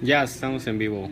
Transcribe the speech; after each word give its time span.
Ya 0.00 0.22
estamos 0.22 0.66
en 0.66 0.78
vivo. 0.78 1.10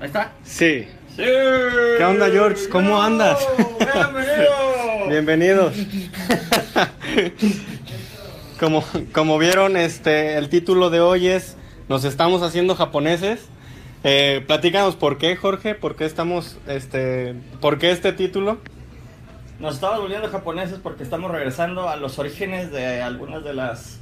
Ahí 0.00 0.06
está. 0.06 0.32
Sí. 0.42 0.88
Sí. 1.14 1.22
¿Qué 1.22 2.04
onda, 2.04 2.28
George? 2.28 2.68
¿Cómo 2.68 3.00
andas? 3.00 3.38
Bienvenido. 3.78 5.08
Bienvenidos. 5.08 5.74
como, 8.58 8.84
como 9.12 9.38
vieron, 9.38 9.76
este, 9.76 10.36
el 10.38 10.48
título 10.48 10.90
de 10.90 11.00
hoy 11.00 11.28
es 11.28 11.56
Nos 11.88 12.04
estamos 12.04 12.42
haciendo 12.42 12.74
japoneses. 12.74 13.48
Eh, 14.02 14.42
platícanos 14.46 14.96
por 14.96 15.18
qué, 15.18 15.36
Jorge, 15.36 15.74
por 15.74 15.94
qué 15.94 16.04
estamos, 16.06 16.58
este, 16.66 17.34
por 17.60 17.78
qué 17.78 17.92
este 17.92 18.12
título. 18.12 18.58
Nos 19.60 19.74
estamos 19.74 20.00
volviendo 20.00 20.28
japoneses 20.28 20.78
porque 20.82 21.04
estamos 21.04 21.30
regresando 21.30 21.88
a 21.88 21.96
los 21.96 22.18
orígenes 22.18 22.72
de 22.72 23.02
algunas 23.02 23.44
de 23.44 23.54
las 23.54 24.00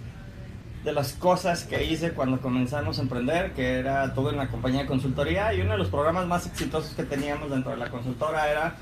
de 0.89 0.95
las 0.95 1.13
cosas 1.13 1.65
que 1.65 1.85
hice 1.85 2.13
cuando 2.13 2.41
comenzamos 2.41 2.99
a 2.99 3.03
emprender, 3.03 3.53
que 3.53 3.79
era 3.79 4.15
tuve 4.15 4.33
una 4.33 4.49
compañía 4.49 4.81
de 4.81 4.87
consultoría 4.87 5.53
y 5.53 5.61
uno 5.61 5.73
de 5.73 5.79
los 5.79 5.89
programas 5.89 6.27
más 6.27 6.47
exitosos 6.47 6.95
que 6.95 7.03
teníamos 7.03 7.51
dentro 7.51 7.73
de 7.73 7.77
la 7.77 7.91
consultora 7.91 8.51
era 8.51 8.75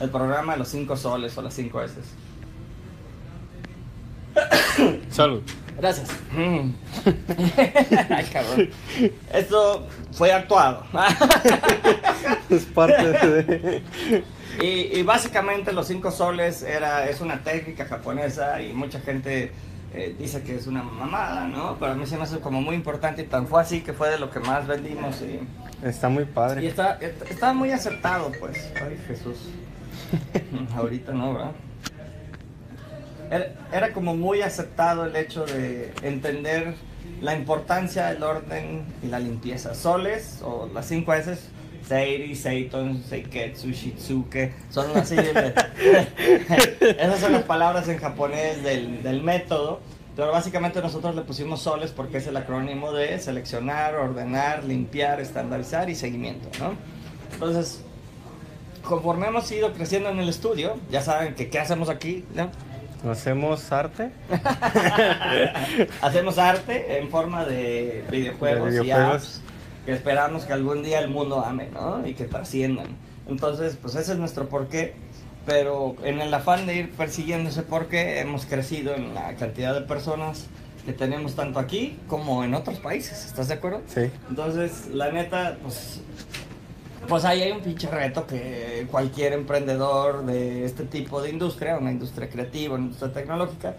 el 0.00 0.08
programa 0.08 0.54
de 0.54 0.60
los 0.60 0.68
5 0.68 0.96
soles 0.96 1.36
o 1.36 1.42
las 1.42 1.52
5 1.52 1.82
S. 1.82 1.94
Salud. 5.10 5.42
Gracias. 5.76 6.08
Ay, 8.08 8.24
cabrón. 8.32 8.70
Esto 9.30 9.86
fue 10.12 10.32
actuado. 10.32 10.84
Es 12.48 12.64
parte 12.64 13.12
de... 13.12 13.82
Y, 14.60 14.98
y 14.98 15.02
básicamente 15.04 15.72
los 15.72 15.86
cinco 15.86 16.10
soles 16.10 16.62
era, 16.62 17.08
es 17.08 17.22
una 17.22 17.42
técnica 17.42 17.86
japonesa 17.86 18.60
y 18.60 18.74
mucha 18.74 19.00
gente 19.00 19.52
eh, 19.94 20.14
dice 20.18 20.42
que 20.42 20.54
es 20.56 20.66
una 20.66 20.82
mamada, 20.82 21.46
¿no? 21.48 21.76
Pero 21.80 21.92
a 21.92 21.94
mí 21.94 22.06
se 22.06 22.16
me 22.16 22.22
hace 22.22 22.38
como 22.40 22.60
muy 22.62 22.74
importante 22.76 23.22
y 23.22 23.26
tan 23.26 23.46
fue 23.46 23.60
así 23.60 23.80
que 23.80 23.92
fue 23.92 24.08
de 24.10 24.18
lo 24.18 24.30
que 24.30 24.40
más 24.40 24.66
vendimos 24.66 25.20
y, 25.22 25.40
Está 25.86 26.08
muy 26.08 26.24
y 26.24 26.26
padre. 26.26 26.66
está, 26.66 26.94
está, 27.00 27.24
está 27.24 27.52
muy 27.52 27.70
aceptado, 27.72 28.30
pues. 28.38 28.70
Ay, 28.76 28.98
Jesús. 29.06 29.48
Ahorita 30.76 31.12
no, 31.12 31.34
¿verdad? 31.34 31.52
Era, 33.30 33.46
era 33.72 33.92
como 33.92 34.14
muy 34.16 34.42
aceptado 34.42 35.06
el 35.06 35.14
hecho 35.16 35.44
de 35.46 35.92
entender 36.02 36.74
la 37.20 37.34
importancia 37.36 38.06
del 38.06 38.22
orden 38.22 38.84
y 39.02 39.06
la 39.06 39.18
limpieza. 39.20 39.74
Soles, 39.74 40.40
o 40.42 40.68
las 40.72 40.86
cinco 40.86 41.14
S, 41.14 41.38
Seiri, 41.86 42.34
Seiton, 42.34 43.02
Seiketsu, 43.02 43.70
Shitsuke, 43.70 44.52
son 44.70 44.96
así. 44.96 45.16
de- 45.16 45.54
esas 46.98 47.20
son 47.20 47.32
las 47.32 47.42
palabras 47.44 47.88
en 47.88 47.98
japonés 47.98 48.62
del, 48.62 49.02
del 49.02 49.22
método. 49.22 49.80
Pero 50.16 50.32
básicamente 50.32 50.80
nosotros 50.82 51.14
le 51.14 51.22
pusimos 51.22 51.60
soles 51.62 51.92
porque 51.92 52.18
es 52.18 52.26
el 52.26 52.36
acrónimo 52.36 52.92
de 52.92 53.18
seleccionar, 53.18 53.94
ordenar, 53.94 54.64
limpiar, 54.64 55.20
estandarizar 55.20 55.88
y 55.88 55.94
seguimiento, 55.94 56.48
¿no? 56.58 56.74
Entonces, 57.32 57.82
conforme 58.84 59.28
hemos 59.28 59.50
ido 59.52 59.72
creciendo 59.72 60.10
en 60.10 60.18
el 60.18 60.28
estudio, 60.28 60.76
ya 60.90 61.00
saben 61.00 61.34
que 61.34 61.48
qué 61.48 61.58
hacemos 61.58 61.88
aquí, 61.88 62.24
¿no? 62.34 62.50
¿Hacemos 63.10 63.72
arte? 63.72 64.10
Hacemos 66.02 66.36
arte 66.38 66.98
en 66.98 67.08
forma 67.08 67.44
de 67.46 68.04
videojuegos, 68.10 68.72
De 68.72 68.76
y 68.78 68.80
videojuegos. 68.82 69.14
apps 69.14 69.40
que 69.86 69.92
esperamos 69.92 70.44
que 70.44 70.52
algún 70.52 70.82
día 70.82 70.98
el 70.98 71.08
mundo 71.08 71.42
ame, 71.42 71.68
¿no? 71.72 72.06
Y 72.06 72.12
que 72.14 72.24
trasciendan. 72.24 72.88
Entonces, 73.26 73.78
pues 73.80 73.94
ese 73.94 74.12
es 74.12 74.18
nuestro 74.18 74.48
porqué. 74.48 74.94
Pero 75.50 75.96
en 76.04 76.20
el 76.20 76.32
afán 76.32 76.64
de 76.64 76.76
ir 76.76 76.92
persiguiendo 76.92 77.50
ese 77.50 77.62
porqué, 77.64 78.20
hemos 78.20 78.46
crecido 78.46 78.94
en 78.94 79.14
la 79.14 79.34
cantidad 79.34 79.74
de 79.74 79.80
personas 79.80 80.46
que 80.86 80.92
tenemos 80.92 81.34
tanto 81.34 81.58
aquí 81.58 81.98
como 82.06 82.44
en 82.44 82.54
otros 82.54 82.78
países. 82.78 83.26
¿Estás 83.26 83.48
de 83.48 83.54
acuerdo? 83.54 83.82
Sí. 83.88 84.02
Entonces, 84.28 84.86
la 84.92 85.10
neta, 85.10 85.56
pues, 85.60 86.02
pues 87.08 87.24
ahí 87.24 87.42
hay 87.42 87.50
un 87.50 87.62
pinche 87.62 87.90
reto 87.90 88.28
que 88.28 88.86
cualquier 88.92 89.32
emprendedor 89.32 90.24
de 90.24 90.64
este 90.64 90.84
tipo 90.84 91.20
de 91.20 91.30
industria, 91.30 91.78
una 91.78 91.90
industria 91.90 92.28
creativa, 92.28 92.76
una 92.76 92.84
industria 92.84 93.12
tecnológica, 93.12 93.74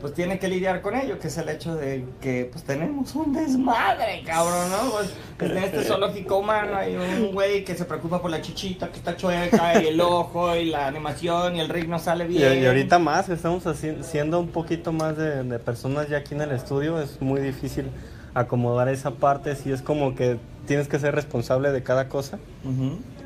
pues 0.00 0.14
tiene 0.14 0.38
que 0.38 0.48
lidiar 0.48 0.80
con 0.80 0.96
ello, 0.96 1.18
que 1.18 1.28
es 1.28 1.38
el 1.38 1.48
hecho 1.48 1.74
de 1.76 2.04
que 2.20 2.48
pues 2.50 2.64
tenemos 2.64 3.14
un 3.14 3.32
desmadre, 3.32 4.22
cabrón, 4.24 4.70
¿no? 4.70 4.90
Pues, 4.90 5.50
en 5.50 5.58
este 5.58 5.84
zoológico 5.84 6.38
humano 6.38 6.76
hay 6.76 6.96
un 6.96 7.32
güey 7.32 7.64
que 7.64 7.74
se 7.74 7.84
preocupa 7.84 8.20
por 8.20 8.30
la 8.30 8.40
chichita 8.40 8.90
que 8.90 8.98
está 8.98 9.16
chueca 9.16 9.82
y 9.82 9.88
el 9.88 10.00
ojo 10.00 10.54
y 10.56 10.66
la 10.66 10.86
animación 10.86 11.56
y 11.56 11.60
el 11.60 11.68
rig 11.68 11.88
no 11.88 11.98
sale 11.98 12.26
bien. 12.26 12.62
y 12.62 12.66
ahorita 12.66 12.98
más, 12.98 13.28
estamos 13.28 13.64
siendo 14.02 14.40
un 14.40 14.48
poquito 14.48 14.92
más 14.92 15.16
de, 15.16 15.42
de 15.44 15.58
personas 15.58 16.08
ya 16.08 16.18
aquí 16.18 16.34
en 16.34 16.42
el 16.42 16.52
estudio, 16.52 17.00
es 17.00 17.20
muy 17.20 17.40
difícil 17.40 17.90
acomodar 18.34 18.88
esa 18.88 19.12
parte, 19.12 19.56
si 19.56 19.72
es 19.72 19.82
como 19.82 20.14
que 20.14 20.38
tienes 20.66 20.88
que 20.88 20.98
ser 20.98 21.14
responsable 21.14 21.72
de 21.72 21.82
cada 21.82 22.08
cosa 22.08 22.38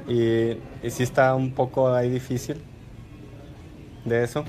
y, 0.08 0.58
y 0.82 0.90
sí 0.90 1.02
está 1.02 1.34
un 1.34 1.52
poco 1.52 1.92
ahí 1.92 2.10
difícil 2.10 2.60
de 4.04 4.22
eso. 4.22 4.44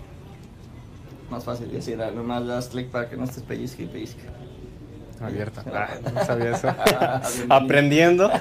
Más 1.29 1.43
fácil 1.43 1.71
decir, 1.71 2.01
ah, 2.01 2.11
nomás 2.11 2.43
le 2.43 2.53
das 2.53 2.67
clic 2.67 2.89
para 2.89 3.09
que 3.09 3.17
no 3.17 3.23
estés 3.23 3.43
pellizque 3.43 3.83
y 3.83 3.87
pellizque. 3.87 4.23
Abierta. 5.21 5.63
Ah, 5.75 5.89
no 6.13 6.25
sabía 6.25 6.51
eso. 6.51 6.69
Aprendiendo. 7.49 8.31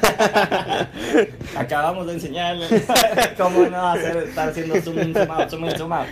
Acabamos 1.56 2.06
de 2.06 2.12
enseñarle 2.15 2.67
cómo 3.37 3.65
no 3.67 3.89
hacer, 3.89 4.17
estar 4.19 4.49
haciendo 4.50 4.81
zoom 4.81 4.99
in, 5.00 5.15
zoom 5.15 5.31
out, 5.31 5.50
zoom 5.50 5.65
in, 5.65 5.71
zoom 5.72 5.93
out. 5.93 6.06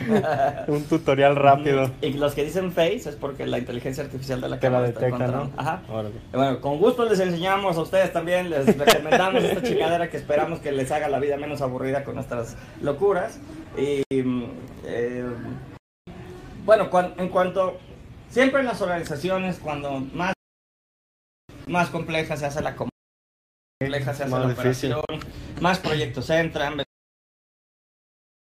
un 0.67 0.85
tutorial 0.85 1.37
rápido. 1.37 1.91
Y 2.01 2.15
los 2.15 2.35
que 2.35 2.45
dicen 2.45 2.73
face 2.73 3.09
es 3.09 3.17
porque 3.17 3.47
la 3.47 3.59
inteligencia 3.59 4.03
artificial 4.05 4.41
de 4.41 4.49
la 4.49 4.59
Que 4.59 4.67
la 4.69 4.73
cámara 4.73 4.89
está 4.89 5.01
detecta, 5.01 5.27
¿no? 5.27 5.33
encontrando. 5.45 5.63
Ajá. 5.63 5.83
Órale. 5.89 6.15
Bueno, 6.33 6.61
con 6.61 6.79
gusto 6.79 7.05
les 7.05 7.21
enseñamos 7.21 7.77
a 7.77 7.81
ustedes 7.81 8.13
también, 8.13 8.51
les 8.51 8.67
recomendamos 8.77 9.45
esta 9.45 9.63
chingadera 9.63 10.11
que 10.11 10.17
esperamos 10.17 10.59
que 10.61 10.73
les 10.73 10.91
haga 10.91 11.09
la 11.09 11.21
vida 11.21 11.37
menos 11.37 11.63
aburrida 11.63 12.03
con 12.05 12.17
nuestras 12.17 12.57
locuras. 12.81 13.39
Y 13.77 14.23
mm, 14.23 14.45
eh, 14.87 15.25
bueno, 16.65 16.91
cuan- 16.91 17.15
en 17.19 17.29
cuanto, 17.29 17.79
siempre 18.31 18.61
en 18.61 18.67
las 18.67 18.81
organizaciones, 18.81 19.59
cuando 19.59 20.01
más, 20.01 20.33
más 21.67 21.91
compleja 21.91 22.37
se 22.37 22.47
hace 22.47 22.61
la 22.63 22.77
com- 22.77 22.89
compleja 23.81 24.15
se 24.15 24.23
hace 24.25 24.31
Más 24.33 24.41
la 24.43 24.49
difícil. 24.55 24.93
operación, 24.93 25.31
más 25.61 25.79
proyectos 25.79 26.31
entran, 26.31 26.83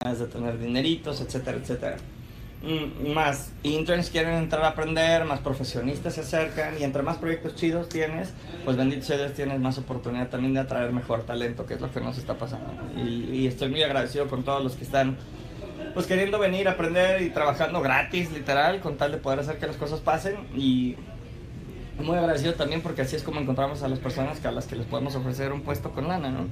ganas 0.03 0.19
de 0.19 0.27
tener 0.27 0.59
dineritos, 0.59 1.21
etcétera, 1.21 1.57
etcétera. 1.59 1.97
Mm, 2.63 3.13
Más 3.13 3.53
interns 3.63 4.09
quieren 4.09 4.35
entrar 4.35 4.65
a 4.65 4.69
aprender, 4.69 5.25
más 5.27 5.41
profesionistas 5.41 6.15
se 6.15 6.23
acercan 6.23 6.79
y 6.81 6.85
entre 6.85 7.03
más 7.03 7.19
proyectos 7.19 7.55
chidos 7.57 7.91
tienes, 7.91 8.33
pues 8.65 8.77
bendito 8.79 9.05
sea 9.05 9.19
Dios 9.19 9.35
tienes 9.35 9.61
más 9.61 9.77
oportunidad 9.77 10.31
también 10.31 10.55
de 10.55 10.61
atraer 10.61 10.91
mejor 10.93 11.25
talento, 11.27 11.67
que 11.67 11.75
es 11.75 11.81
lo 11.83 11.93
que 11.93 12.01
nos 12.01 12.17
está 12.17 12.39
pasando. 12.39 12.73
Y, 12.97 13.25
y 13.41 13.47
estoy 13.47 13.69
muy 13.69 13.83
agradecido 13.83 14.29
con 14.29 14.45
todos 14.45 14.65
los 14.65 14.77
que 14.77 14.85
están 14.85 15.19
pues 15.95 16.07
queriendo 16.07 16.39
venir 16.39 16.69
a 16.69 16.73
aprender 16.73 17.23
y 17.23 17.31
trabajando 17.31 17.81
gratis, 17.81 18.31
literal, 18.33 18.81
con 18.81 18.97
tal 18.97 19.13
de 19.13 19.19
poder 19.19 19.39
hacer 19.41 19.59
que 19.59 19.67
las 19.67 19.77
cosas 19.77 20.01
pasen 20.01 20.37
y 20.55 20.97
muy 21.99 22.19
agradecido 22.19 22.55
también 22.55 22.81
porque 22.81 23.03
así 23.03 23.15
es 23.15 23.23
como 23.23 23.41
encontramos 23.41 23.83
a 23.85 23.89
las 23.89 24.01
personas 24.01 24.41
que 24.41 24.49
a 24.49 24.53
las 24.53 24.67
que 24.67 24.75
les 24.77 24.87
podemos 24.87 25.15
ofrecer 25.15 25.53
un 25.53 25.63
puesto 25.63 25.91
con 25.93 26.09
lana, 26.09 26.31
¿no? 26.31 26.49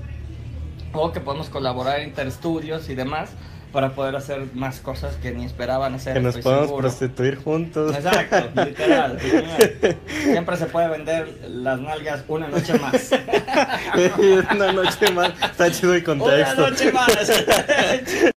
O 0.93 1.11
que 1.13 1.21
podemos 1.21 1.49
colaborar 1.49 2.03
interestudios 2.03 2.89
y 2.89 2.95
demás 2.95 3.31
para 3.73 3.95
poder 3.95 4.15
hacer 4.15 4.49
más 4.55 4.81
cosas 4.81 5.17
que 5.17 5.33
ni 5.33 5.47
esperaban 5.47 5.95
hacer. 5.95 6.13
Que 6.15 6.21
nos 6.21 6.37
podemos 6.37 6.67
seguro. 6.67 6.83
prostituir 6.83 7.37
juntos. 7.37 7.97
Exacto, 7.97 8.63
literal. 8.67 9.19
Siempre 10.23 10.57
se 10.59 10.67
puede 10.67 10.89
vender 10.89 11.41
las 11.49 11.81
nalgas 11.81 12.23
una 12.29 12.49
noche 12.49 12.79
más. 12.79 13.11
Una 14.55 14.73
noche 14.73 15.11
más. 15.13 15.33
Está 15.43 15.71
chido 15.73 15.95
el 15.95 16.05
Una 16.09 16.19
contexto. 16.19 16.61
noche 16.71 16.93
más. 16.93 17.09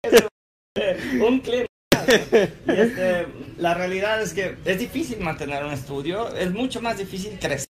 un 1.22 1.40
cliente. 1.40 1.70
Y 2.68 2.72
este, 2.72 3.26
la 3.58 3.74
realidad 3.74 4.22
es 4.22 4.34
que 4.34 4.58
es 4.66 4.78
difícil 4.78 5.20
mantener 5.22 5.64
un 5.64 5.72
estudio, 5.72 6.36
es 6.36 6.52
mucho 6.52 6.82
más 6.82 6.98
difícil 6.98 7.40
crecer. 7.40 7.68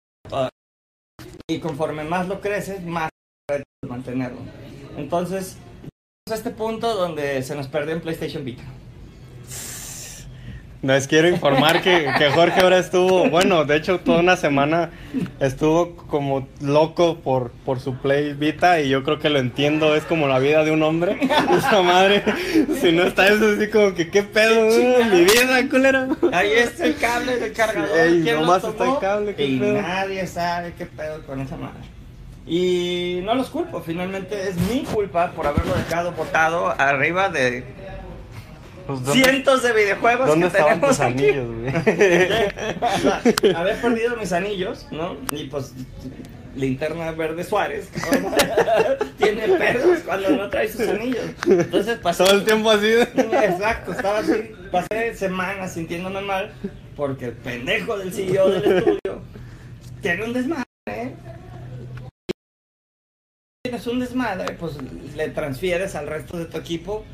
Y 1.49 1.61
conforme 1.61 2.05
más 2.05 2.29
lo 2.29 2.41
creces, 2.41 2.85
más 2.85 3.09
mantenerlo. 3.89 4.41
Entonces, 4.97 5.57
llegamos 5.57 6.33
a 6.33 6.35
este 6.35 6.51
punto 6.51 6.95
donde 6.95 7.43
se 7.43 7.55
nos 7.55 7.69
perdió 7.69 7.95
en 7.95 8.03
PlayStation 8.03 8.45
Vita. 8.45 8.65
Les 10.81 11.09
quiero 11.09 11.29
informar 11.29 11.83
que, 11.83 12.09
que 12.19 12.31
Jorge 12.31 12.61
ahora 12.61 12.79
estuvo, 12.79 13.29
bueno, 13.29 13.65
de 13.65 13.75
hecho 13.77 13.99
toda 13.99 14.21
una 14.21 14.37
semana 14.37 14.91
estuvo 15.41 15.97
como 15.97 16.47
loco 16.61 17.19
por, 17.19 17.51
por 17.51 17.81
su 17.81 17.97
Play 17.97 18.35
Vita 18.35 18.81
y 18.81 18.89
yo 18.89 19.03
creo 19.03 19.19
que 19.19 19.29
lo 19.29 19.41
entiendo, 19.41 19.97
es 19.97 20.05
como 20.05 20.29
la 20.29 20.39
vida 20.39 20.63
de 20.63 20.71
un 20.71 20.85
hombre. 20.85 21.19
Esa 21.59 21.83
madre, 21.83 22.23
si 22.81 22.93
no 22.93 23.03
está 23.03 23.27
eso 23.27 23.45
así 23.57 23.69
como 23.69 23.93
que 23.95 24.09
qué 24.09 24.23
pedo, 24.23 24.69
Qué 24.69 25.05
mi 25.11 25.25
vida, 25.25 25.69
culero. 25.69 26.17
Ahí 26.33 26.53
está 26.53 26.87
el 26.87 26.97
cable 26.97 27.37
del 27.39 27.53
cargador. 27.53 27.99
Ey, 27.99 28.21
¿quién 28.23 28.35
lo 28.37 28.41
nomás 28.43 28.63
tomó? 28.63 28.73
está 28.73 28.85
el 28.85 28.99
cable, 29.01 29.35
qué 29.35 29.47
y 29.47 29.59
pedo. 29.59 29.83
nadie 29.83 30.27
sabe 30.29 30.75
qué 30.79 30.87
pedo 30.87 31.27
con 31.27 31.41
esa 31.41 31.57
madre. 31.57 31.81
Y 32.47 33.21
no 33.25 33.35
los 33.35 33.51
culpo, 33.51 33.83
finalmente 33.83 34.49
es 34.49 34.57
mi 34.57 34.85
culpa 34.85 35.33
por 35.33 35.47
haberlo 35.47 35.75
dejado 35.75 36.13
botado 36.13 36.73
arriba 36.81 37.29
de 37.29 37.65
Pues, 38.89 39.05
¿dónde- 39.05 39.23
cientos 39.23 39.63
de 39.63 39.73
videojuegos 39.75 40.27
¿Dónde 40.29 40.47
que 40.51 40.57
estaban 40.57 40.81
tenemos 40.81 40.97
tus 40.97 41.01
aquí. 41.07 41.29
anillos, 41.29 41.47
güey? 41.57 41.75
O 42.81 42.99
sea, 43.53 43.61
haber 43.61 43.81
perdido 43.83 44.17
mis 44.17 44.33
anillos, 44.33 44.87
¿no? 44.91 45.15
Y 45.31 45.45
pues 45.45 45.75
linterna 46.57 47.11
verde 47.13 47.45
Suárez, 47.45 47.91
tiene 49.19 49.47
pedos 49.47 49.99
cuando 50.07 50.31
no 50.31 50.49
trae 50.49 50.69
sus 50.73 50.89
anillos. 50.89 51.27
Entonces 51.47 51.99
pasé. 51.99 52.25
Todo 52.25 52.35
el 52.35 52.45
tiempo 52.47 52.71
así. 52.71 52.87
Exacto, 52.95 53.93
estaba 53.93 54.21
así, 54.21 54.53
pasé 54.73 55.15
semanas 55.15 55.75
sintiéndome 55.75 56.23
mal 56.23 56.51
porque 56.97 57.27
el 57.27 57.33
pendejo 57.33 57.99
del 57.99 58.11
CEO 58.13 58.49
del 58.51 58.65
estudio 58.79 59.21
tiene 60.01 60.25
un 60.25 60.33
desmadre. 60.33 60.65
¿eh? 60.87 61.15
Tienes 63.63 63.87
un 63.87 64.01
desmadre, 64.01 64.55
pues 64.55 64.73
le 65.15 65.29
transfieres 65.29 65.95
al 65.95 66.07
resto 66.07 66.39
de 66.39 66.47
tu 66.47 66.57
equipo. 66.57 67.05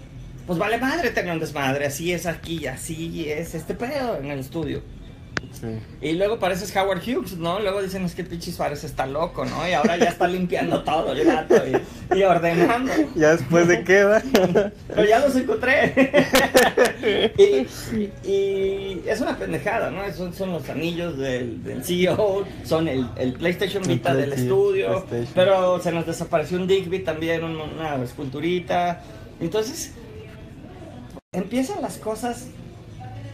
Pues 0.46 0.58
vale 0.58 0.78
madre 0.78 1.10
tener 1.10 1.32
un 1.32 1.40
desmadre, 1.40 1.86
así 1.86 2.12
es 2.12 2.26
aquí, 2.26 2.66
así 2.66 3.26
es 3.30 3.54
este 3.54 3.74
pedo 3.74 4.16
en 4.18 4.30
el 4.30 4.40
estudio. 4.40 4.82
Sí. 5.52 5.68
Y 6.00 6.12
luego 6.14 6.38
pareces 6.40 6.74
Howard 6.74 6.98
Hughes, 7.06 7.36
¿no? 7.38 7.60
Luego 7.60 7.80
dicen 7.80 8.04
es 8.04 8.14
que 8.14 8.24
Pichi 8.24 8.50
Suárez 8.50 8.82
está 8.82 9.06
loco, 9.06 9.44
¿no? 9.44 9.66
Y 9.68 9.72
ahora 9.72 9.96
ya 9.96 10.06
está 10.06 10.26
limpiando 10.26 10.82
todo 10.82 11.12
el 11.12 11.24
gato 11.24 11.54
y, 11.66 12.18
y 12.18 12.22
ordenando. 12.24 12.92
Ya 13.14 13.36
después 13.36 13.68
de 13.68 13.84
qué, 13.84 14.02
va. 14.04 14.20
Pero 14.88 15.04
ya 15.04 15.20
los 15.20 15.36
encontré. 15.36 15.94
y, 17.38 18.28
y 18.28 19.02
es 19.06 19.20
una 19.20 19.36
pendejada, 19.38 19.90
¿no? 19.90 20.00
Son, 20.12 20.34
son 20.34 20.52
los 20.52 20.68
anillos 20.68 21.16
del, 21.18 21.62
del 21.62 21.84
CEO, 21.84 22.44
son 22.64 22.88
el, 22.88 23.06
el 23.16 23.34
PlayStation 23.34 23.82
El 23.84 23.88
Vita 23.90 24.14
del 24.14 24.32
estudio, 24.32 25.06
pero 25.34 25.80
se 25.80 25.92
nos 25.92 26.06
desapareció 26.06 26.58
un 26.58 26.66
Digby 26.66 27.00
también, 27.00 27.44
un- 27.44 27.56
una 27.56 27.96
esculturita. 28.02 29.02
Entonces, 29.40 29.92
empiezan 31.34 31.82
las 31.82 31.98
cosas 31.98 32.48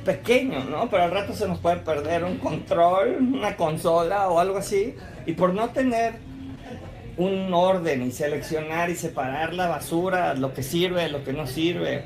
pequeño, 0.05 0.65
¿no? 0.65 0.89
Pero 0.91 1.05
al 1.05 1.11
rato 1.11 1.35
se 1.35 1.47
nos 1.47 1.59
puede 1.59 1.77
perder 1.77 2.25
un 2.25 2.39
control, 2.39 3.19
una 3.21 3.57
consola 3.57 4.29
o 4.29 4.41
algo 4.41 4.59
así. 4.59 4.95
Y 5.27 5.33
por 5.33 5.55
no 5.55 5.69
tener 5.71 6.15
un 7.17 7.53
orden 7.53 8.03
y 8.03 8.11
seleccionar 8.11 8.91
y 8.91 8.97
separar 8.97 9.53
la 9.53 9.69
basura, 9.69 10.35
lo 10.35 10.55
que 10.55 10.63
sirve, 10.63 11.09
lo 11.09 11.23
que 11.23 11.33
no 11.33 11.47
sirve, 11.47 12.05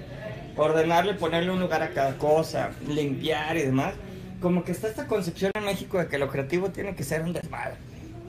ordenarle 0.57 1.15
ponerle 1.15 1.51
un 1.51 1.61
lugar 1.61 1.83
a 1.83 1.91
cada 1.91 2.19
cosa, 2.19 2.71
limpiar 2.89 3.57
y 3.57 3.63
demás, 3.63 3.95
como 4.41 4.65
que 4.65 4.73
está 4.73 4.89
esta 4.89 5.07
concepción 5.07 5.53
en 5.55 5.65
México 5.65 5.99
de 5.99 6.09
que 6.09 6.19
lo 6.19 6.29
creativo 6.29 6.71
tiene 6.71 6.95
que 6.95 7.05
ser 7.05 7.23
un 7.23 7.33
desmadre. 7.33 7.77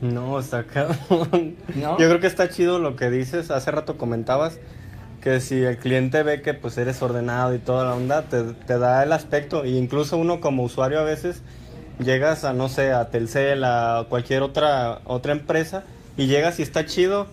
No, 0.02 0.40
está 0.40 0.66
cabrón. 0.66 1.56
¿No? 1.76 1.98
Yo 1.98 2.08
creo 2.08 2.20
que 2.20 2.28
está 2.28 2.50
chido 2.50 2.80
lo 2.80 2.96
que 2.96 3.10
dices. 3.10 3.50
Hace 3.50 3.72
rato 3.72 3.98
comentabas 3.98 4.60
que 5.26 5.40
si 5.40 5.64
el 5.64 5.78
cliente 5.78 6.22
ve 6.22 6.44
que 6.44 6.54
pues 6.54 6.78
eres 6.78 7.02
ordenado 7.02 7.56
y 7.56 7.58
toda 7.58 7.84
la 7.84 7.96
onda, 7.96 8.22
te, 8.22 8.44
te 8.44 8.78
da 8.78 9.02
el 9.02 9.12
aspecto. 9.12 9.64
E 9.64 9.72
incluso 9.72 10.20
uno 10.20 10.40
como 10.40 10.62
usuario 10.62 11.00
a 11.00 11.04
veces 11.04 11.42
llegas 11.98 12.44
a, 12.44 12.54
no 12.54 12.70
sé, 12.70 12.92
a 12.94 13.10
Telcel, 13.10 13.64
a 13.64 14.06
cualquier 14.08 14.44
otra, 14.44 15.00
otra 15.04 15.32
empresa 15.32 15.84
y 16.16 16.28
llegas 16.28 16.60
y 16.60 16.62
está 16.62 16.86
chido. 16.86 17.26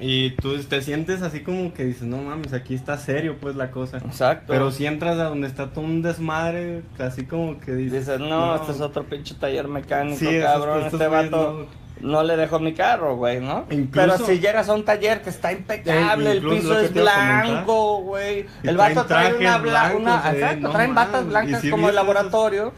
Y 0.00 0.30
tú 0.30 0.58
te 0.64 0.82
sientes 0.82 1.22
así 1.22 1.44
como 1.44 1.72
que 1.72 1.84
dices, 1.84 2.02
no 2.02 2.16
mames, 2.16 2.52
aquí 2.52 2.74
está 2.74 2.98
serio 2.98 3.36
pues 3.40 3.54
la 3.54 3.70
cosa. 3.70 3.98
Exacto. 3.98 4.46
Pero 4.48 4.72
si 4.72 4.86
entras 4.86 5.16
a 5.20 5.24
donde 5.26 5.46
está 5.46 5.68
todo 5.70 5.84
un 5.84 6.02
desmadre, 6.02 6.82
así 6.98 7.26
como 7.26 7.60
que 7.60 7.76
dices... 7.76 8.08
Dices, 8.08 8.18
no, 8.18 8.56
este 8.56 8.72
es 8.72 8.80
otro 8.80 9.04
pinche 9.04 9.36
taller 9.36 9.68
mecánico, 9.68 10.18
Sí, 10.18 10.40
cabrón, 10.40 10.78
estos 10.78 10.94
este 10.94 11.06
vato 11.06 11.68
no. 11.70 11.79
Le 12.22 12.36
dejo 12.36 12.58
mi 12.58 12.72
carro, 12.74 13.16
güey, 13.16 13.40
¿no? 13.40 13.66
Incluso- 13.70 13.90
Pero 14.16 14.26
si 14.26 14.38
llegas 14.40 14.68
a 14.68 14.74
un 14.74 14.84
taller 14.84 15.22
que 15.22 15.30
está 15.30 15.52
impecable, 15.52 16.30
Eh, 16.30 16.32
el 16.32 16.40
piso 16.48 16.78
es 16.78 16.92
blanco, 16.92 17.98
güey, 18.02 18.46
el 18.62 18.76
vato 18.76 19.04
trae 19.06 19.34
una, 19.34 19.62
trajes 19.62 19.62
bla- 19.62 19.96
una 19.96 20.14
eh, 20.16 20.34
exacto, 20.34 20.60
no 20.60 20.70
traen 20.70 20.94
batas 20.94 21.26
blancas 21.26 21.60
si 21.60 21.70
como 21.70 21.88
el 21.88 21.94
esos- 21.94 22.06
laboratorio, 22.06 22.72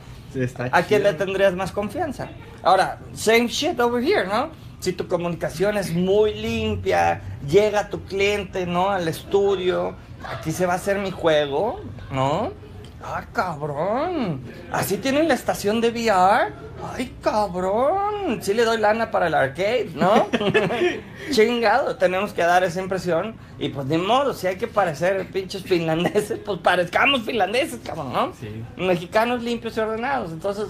¿a 0.73 0.83
quién 0.83 1.03
le 1.03 1.13
tendrías 1.15 1.55
más 1.55 1.73
confianza? 1.73 2.29
Ahora, 2.63 2.99
same 3.13 3.47
shit 3.49 3.79
over 3.81 4.03
here, 4.03 4.27
¿no? 4.27 4.51
Si 4.81 4.93
tu 4.93 5.07
comunicación 5.07 5.77
es 5.77 5.93
muy 5.95 6.35
limpia, 6.35 7.21
llega 7.49 7.89
tu 7.89 8.03
cliente, 8.05 8.67
¿no? 8.67 8.91
Al 8.91 9.07
estudio, 9.07 9.95
aquí 10.29 10.51
se 10.53 10.67
va 10.67 10.73
a 10.73 10.77
hacer 10.77 10.99
mi 10.99 11.11
juego, 11.13 11.81
¿no? 12.11 12.53
Ah, 13.05 13.25
cabrón. 13.33 14.43
Así 14.71 14.97
tienen 14.97 15.29
la 15.29 15.35
estación 15.35 15.81
de 15.81 15.91
VR. 15.91 16.53
Ay, 16.95 17.15
cabrón. 17.21 18.41
Sí 18.43 18.55
le 18.55 18.65
doy 18.65 18.79
lana 18.79 19.11
para 19.11 19.27
el 19.27 19.35
arcade, 19.35 19.91
¿no? 19.95 20.29
Chingado, 21.31 21.97
tenemos 21.97 22.33
que 22.33 22.43
dar 22.43 22.65
esa 22.65 22.81
impresión. 22.81 23.35
Y 23.59 23.71
pues 23.71 23.87
ni 23.87 23.99
modo, 23.99 24.35
si 24.35 24.47
hay 24.47 24.57
que 24.57 24.67
parecer 24.67 25.27
pinches 25.33 25.63
finlandeses, 25.63 26.39
pues 26.45 26.59
parezcamos 26.61 27.23
finlandeses, 27.23 27.81
cabrón, 27.85 28.13
¿no? 28.13 28.33
Sí. 28.39 28.65
Mexicanos 28.77 29.43
limpios 29.43 29.77
y 29.77 29.81
ordenados. 29.81 30.33
Entonces, 30.33 30.69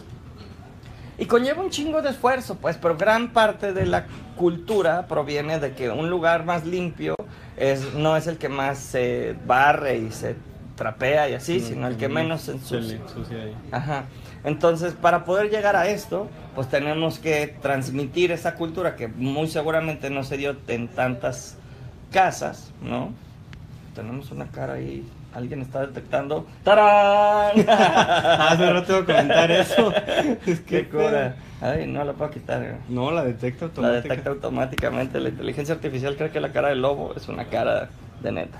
y 1.19 1.26
conlleva 1.26 1.62
un 1.62 1.70
chingo 1.70 2.02
de 2.02 2.11
esfuerzo, 2.11 2.56
pues, 2.56 2.76
pero 2.79 2.96
gran 2.96 3.32
parte 3.32 3.73
de 3.73 3.87
la 3.87 4.06
cultura 4.37 5.06
proviene 5.06 5.58
de 5.58 5.75
que 5.75 5.90
un 5.90 6.11
lugar 6.11 6.44
más 6.44 6.64
limpio 6.64 7.14
es, 7.56 7.94
no 7.94 8.17
es 8.17 8.26
el 8.26 8.38
que 8.38 8.49
más 8.49 8.79
se 8.79 9.37
barre 9.46 9.99
y 9.99 10.11
se 10.11 10.37
trapea 10.76 11.28
y 11.28 11.34
así, 11.34 11.60
sino 11.60 11.86
el 11.86 11.96
que 11.96 12.08
menos 12.08 12.42
se 12.42 12.52
ensucia. 12.52 12.98
Ajá. 13.70 14.04
Entonces, 14.44 14.94
para 14.94 15.24
poder 15.24 15.50
llegar 15.50 15.76
a 15.76 15.86
esto, 15.88 16.28
pues 16.54 16.69
tenemos 16.69 17.19
que 17.19 17.46
transmitir 17.62 18.32
esa 18.32 18.54
cultura 18.54 18.96
que 18.96 19.08
muy 19.08 19.46
seguramente 19.48 20.10
no 20.10 20.24
se 20.24 20.36
dio 20.36 20.56
en 20.69 20.88
tantas 20.88 21.56
casas, 22.10 22.72
¿no? 22.82 23.12
Tenemos 23.94 24.30
una 24.32 24.46
cara 24.46 24.74
ahí, 24.74 25.06
alguien 25.34 25.60
está 25.62 25.86
detectando. 25.86 26.46
¡Tarán! 26.64 27.52
Hace 27.69 28.72
rato 28.72 29.04
comentar 29.04 29.50
eso. 29.50 29.92
Es 30.46 30.60
¡Qué 30.60 30.88
cura! 30.88 31.36
Ay, 31.60 31.86
no 31.86 32.02
la 32.02 32.12
puedo 32.12 32.30
quitar. 32.32 32.78
No, 32.88 33.12
la 33.12 33.22
detecta 33.22 33.66
La 33.66 33.69
automática. 33.69 34.02
detecta 34.08 34.30
automáticamente. 34.30 35.20
La 35.20 35.28
inteligencia 35.28 35.74
artificial 35.74 36.16
cree 36.16 36.30
que 36.30 36.40
la 36.40 36.52
cara 36.52 36.70
del 36.70 36.82
lobo 36.82 37.14
es 37.14 37.28
una 37.28 37.44
cara 37.44 37.88
de 38.20 38.32
neta. 38.32 38.58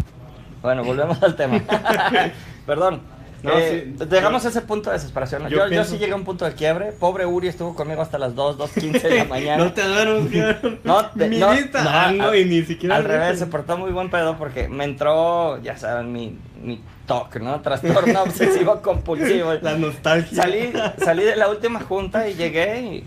Bueno, 0.62 0.85
volvemos 0.85 1.23
al 1.23 1.37
tema. 1.37 1.61
Perdón. 2.67 3.00
No, 3.43 3.50
Eh, 3.59 3.93
sí, 3.99 4.05
llegamos 4.09 4.43
yo- 4.43 4.49
a 4.49 4.50
ese 4.53 4.61
punto 4.61 4.91
de 4.91 4.94
desesperación. 4.99 5.49
yo 5.49 5.67
Yo, 5.69 5.82
sí 5.82 5.99
llegué 5.99 6.12
a 6.12 6.14
un 6.14 6.23
punto 6.23 6.44
de 6.44 6.53
quiebre. 6.55 6.93
Pobre 6.93 7.26
Uri 7.26 7.49
estuvo 7.49 7.75
conmigo 7.75 8.00
hasta 8.00 8.17
las 8.17 8.37
2, 8.37 8.56
2.15 8.56 9.03
de 9.03 9.19
la 9.19 9.25
mañana. 9.29 9.64
No 9.64 9.73
te 9.73 9.82
anunciaron. 9.82 10.79
No, 10.85 11.06
te- 11.11 11.29
Mi 11.29 11.38
no, 11.38 11.53
lista. 11.53 11.82
no, 11.82 11.91
Ah, 11.93 12.12
no, 12.12 12.35
y 12.37 12.44
ni 12.44 12.62
siquiera. 12.62 12.94
Al 12.94 13.05
revés, 13.05 13.41
se 13.41 13.47
portó 13.47 13.76
muy 13.76 13.91
buen 13.91 14.11
pedo 14.11 14.38
porque 14.38 14.69
me 14.69 14.85
entró, 14.85 15.61
ya 15.61 15.76
saben, 15.76 16.12
mi, 16.12 16.38
mi 16.62 16.81
TOC, 17.06 17.37
¿no? 17.41 17.61
Trastorno 17.62 18.23
obsesivo 18.23 18.81
compulsivo. 18.81 19.55
La 19.61 19.75
nostalgia. 19.76 20.40
Salí, 20.40 20.73
salí 21.04 21.25
de 21.25 21.35
la 21.35 21.49
última 21.49 21.81
junta 21.81 22.28
y 22.28 22.35
llegué 22.35 22.81
y, 22.81 23.04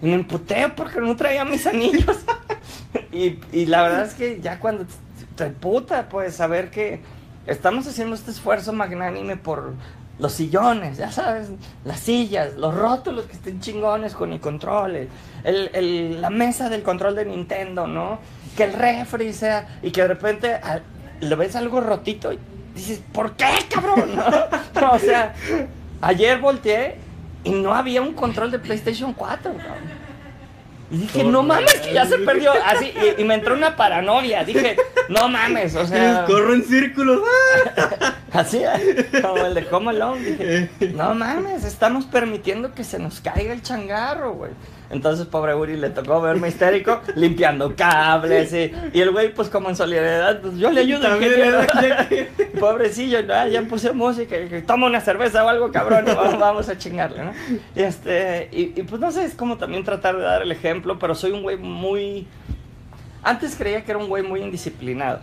y 0.00 0.06
me 0.08 0.14
emputé 0.14 0.70
porque 0.74 1.00
no 1.02 1.14
traía 1.16 1.44
mis 1.44 1.66
anillos. 1.66 2.16
y, 3.12 3.38
y 3.52 3.66
la 3.66 3.82
verdad 3.82 4.06
es 4.06 4.14
que 4.14 4.40
ya 4.40 4.58
cuando 4.58 4.86
puta, 5.48 6.08
pues 6.08 6.34
saber 6.36 6.70
que 6.70 7.00
estamos 7.46 7.86
haciendo 7.86 8.14
este 8.14 8.30
esfuerzo 8.30 8.72
magnánime 8.72 9.36
por 9.36 9.72
los 10.18 10.32
sillones, 10.32 10.98
ya 10.98 11.10
sabes, 11.10 11.48
las 11.84 12.00
sillas, 12.00 12.54
los 12.56 12.74
rótulos 12.74 13.24
que 13.24 13.32
estén 13.32 13.60
chingones 13.60 14.12
con 14.14 14.32
el 14.34 14.40
control, 14.40 15.08
el- 15.44 16.20
la 16.20 16.28
mesa 16.28 16.68
del 16.68 16.82
control 16.82 17.14
de 17.16 17.24
Nintendo, 17.24 17.86
¿no? 17.86 18.18
Que 18.56 18.64
el 18.64 18.74
refri 18.74 19.32
sea, 19.32 19.78
y 19.82 19.90
que 19.90 20.02
de 20.02 20.08
repente 20.08 20.52
a- 20.54 20.80
le 21.20 21.34
ves 21.36 21.56
algo 21.56 21.80
rotito 21.80 22.32
y 22.32 22.38
dices, 22.74 23.00
¿por 23.12 23.32
qué, 23.32 23.46
cabrón? 23.72 24.14
¿No? 24.14 24.22
o 24.92 24.98
sea, 24.98 25.34
ayer 26.02 26.38
volteé 26.38 26.96
y 27.42 27.50
no 27.52 27.74
había 27.74 28.02
un 28.02 28.12
control 28.12 28.50
de 28.50 28.58
PlayStation 28.58 29.14
4, 29.14 29.52
cabrón. 29.56 29.99
Y 30.90 30.96
dije, 30.98 31.22
no 31.24 31.42
mames, 31.42 31.74
que 31.80 31.92
ya 31.92 32.04
se 32.04 32.18
perdió. 32.18 32.52
Así, 32.64 32.92
y, 33.16 33.20
y 33.20 33.24
me 33.24 33.34
entró 33.34 33.54
una 33.54 33.76
paranoia. 33.76 34.44
Dije, 34.44 34.76
no 35.08 35.28
mames, 35.28 35.76
o 35.76 35.86
sea. 35.86 36.24
Corro 36.26 36.52
en 36.54 36.64
círculos. 36.64 37.20
Así, 38.32 38.62
como 39.22 39.44
el 39.44 39.54
de 39.54 39.66
Home 39.70 39.90
Alone. 39.90 40.20
Dije, 40.20 40.70
no 40.94 41.14
mames, 41.14 41.64
estamos 41.64 42.04
permitiendo 42.06 42.74
que 42.74 42.84
se 42.84 42.98
nos 42.98 43.20
caiga 43.20 43.52
el 43.52 43.62
changarro, 43.62 44.34
güey. 44.34 44.52
Entonces, 44.90 45.26
pobre 45.26 45.54
Uri 45.54 45.76
le 45.76 45.90
tocó 45.90 46.20
verme 46.20 46.48
histérico, 46.48 47.00
limpiando 47.14 47.74
cables. 47.76 48.52
Y, 48.52 48.72
y 48.92 49.00
el 49.00 49.10
güey, 49.12 49.32
pues, 49.32 49.48
como 49.48 49.68
en 49.68 49.76
solidaridad, 49.76 50.40
pues 50.40 50.56
yo 50.58 50.70
le 50.70 50.80
ayudo. 50.80 51.08
Pobrecillo, 52.60 53.22
¿no? 53.22 53.46
ya 53.48 53.62
puse 53.62 53.92
música, 53.92 54.36
y 54.36 54.62
toma 54.62 54.86
una 54.86 55.00
cerveza 55.00 55.44
o 55.44 55.48
algo, 55.48 55.70
cabrón, 55.70 56.04
vamos, 56.06 56.38
vamos 56.38 56.68
a 56.68 56.76
chingarle, 56.76 57.24
¿no? 57.24 57.32
Y, 57.74 57.82
este, 57.82 58.48
y, 58.52 58.80
y, 58.80 58.82
pues 58.82 59.00
no 59.00 59.10
sé, 59.12 59.24
es 59.24 59.34
como 59.34 59.56
también 59.56 59.84
tratar 59.84 60.16
de 60.16 60.22
dar 60.22 60.42
el 60.42 60.52
ejemplo, 60.52 60.98
pero 60.98 61.14
soy 61.14 61.32
un 61.32 61.42
güey 61.42 61.56
muy... 61.56 62.26
Antes 63.22 63.54
creía 63.54 63.84
que 63.84 63.92
era 63.92 63.98
un 63.98 64.08
güey 64.08 64.22
muy 64.22 64.40
indisciplinado. 64.40 65.20